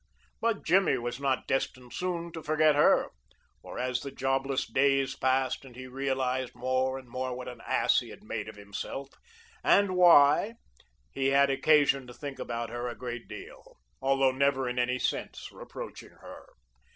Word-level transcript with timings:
But 0.39 0.65
Jimmy 0.65 0.97
was 0.97 1.19
not 1.19 1.45
destined 1.45 1.93
soon 1.93 2.31
to 2.31 2.41
forget 2.41 2.73
her, 2.73 3.09
for 3.61 3.77
as 3.77 3.99
the 3.99 4.09
jobless 4.09 4.65
days 4.65 5.15
passed 5.15 5.63
and 5.63 5.75
he 5.75 5.85
realized 5.85 6.55
more 6.55 6.97
and 6.97 7.07
more 7.07 7.35
what 7.35 7.47
an 7.47 7.61
ass 7.67 7.99
he 7.99 8.09
had 8.09 8.23
made 8.23 8.49
of 8.49 8.55
himself, 8.55 9.09
and 9.63 9.95
why, 9.95 10.55
he 11.11 11.27
had 11.27 11.51
occasion 11.51 12.07
to 12.07 12.15
think 12.15 12.39
about 12.39 12.71
her 12.71 12.87
a 12.87 12.95
great 12.97 13.27
deal, 13.27 13.77
although 14.01 14.31
never 14.31 14.67
in 14.67 14.79
any 14.79 14.97
sense 14.97 15.51
reproaching 15.51 16.09
her. 16.19 16.47